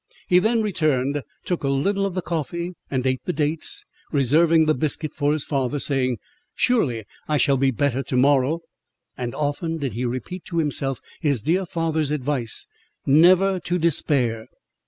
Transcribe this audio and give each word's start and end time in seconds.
He 0.27 0.39
then 0.39 0.63
returned, 0.63 1.21
took 1.45 1.63
a 1.63 1.67
little 1.69 2.07
of 2.07 2.15
the 2.15 2.23
coffee, 2.23 2.73
and 2.89 3.05
ate 3.05 3.23
the 3.25 3.31
dates, 3.33 3.85
reserving 4.11 4.65
the 4.65 4.73
biscuit 4.73 5.13
for 5.13 5.31
his 5.31 5.43
father, 5.43 5.77
saying—"Surely 5.77 7.05
I 7.27 7.37
shall 7.37 7.55
be 7.55 7.69
better 7.69 8.01
to 8.01 8.17
morrow;" 8.17 8.61
and 9.15 9.35
often 9.35 9.77
did 9.77 9.93
he 9.93 10.03
repeat 10.05 10.43
to 10.45 10.57
himself 10.57 11.01
his 11.19 11.43
dear 11.43 11.67
father's 11.67 12.09
advice, 12.09 12.65
never 13.05 13.59
to 13.59 13.77
despair. 13.77 14.47